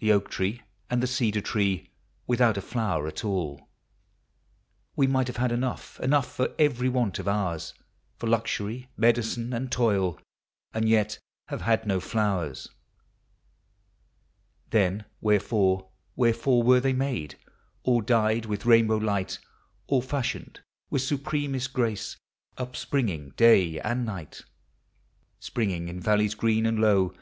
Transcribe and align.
The 0.00 0.12
oak 0.12 0.28
tree 0.28 0.60
and 0.90 1.02
the 1.02 1.06
cedar 1.06 1.40
tree, 1.40 1.88
Without 2.26 2.58
a 2.58 2.60
flower 2.60 3.06
at 3.08 3.24
all. 3.24 3.70
We 4.96 5.06
might 5.06 5.28
have 5.28 5.38
had 5.38 5.50
enough, 5.50 5.98
enough 6.00 6.30
For 6.30 6.50
every 6.58 6.90
want 6.90 7.18
of 7.18 7.26
ours, 7.26 7.72
For 8.18 8.26
luxury, 8.26 8.90
medicine, 8.98 9.54
and 9.54 9.72
toil, 9.72 10.18
And 10.74 10.86
yet 10.86 11.18
have 11.48 11.62
had 11.62 11.86
no 11.86 12.00
flowers. 12.00 12.68
Then 14.68 15.06
wherefore, 15.22 15.88
wherefore 16.16 16.62
were 16.62 16.80
they 16.80 16.92
made, 16.92 17.38
All 17.82 18.02
dyed 18.02 18.44
with 18.44 18.66
rainbow 18.66 18.98
light, 18.98 19.38
All 19.86 20.02
fashioned 20.02 20.60
with 20.90 21.00
supremesl 21.00 21.72
grace, 21.72 22.18
Upspringing 22.58 23.30
day 23.38 23.80
and 23.80 24.04
night:— 24.04 24.42
Springing 25.40 25.88
in 25.88 25.98
valleys 25.98 26.34
green 26.34 26.66
and 26.66 26.78
low. 26.78 27.14